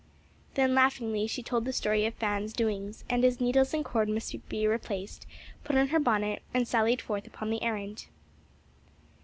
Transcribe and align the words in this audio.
Then 0.55 0.73
laughingly 0.73 1.27
she 1.27 1.43
told 1.43 1.63
the 1.63 1.71
story 1.71 2.07
of 2.07 2.15
Fan's 2.15 2.53
doings, 2.53 3.03
and 3.07 3.23
as 3.23 3.39
needles 3.39 3.71
and 3.71 3.85
cord 3.85 4.09
must 4.09 4.35
be 4.49 4.65
replaced, 4.65 5.27
put 5.63 5.75
on 5.77 5.89
her 5.89 5.99
bonnet 5.99 6.41
and 6.55 6.67
sallied 6.67 7.03
forth 7.03 7.27
upon 7.27 7.51
the 7.51 7.61
errand. 7.61 8.07